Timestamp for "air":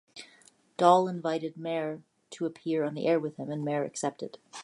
3.05-3.19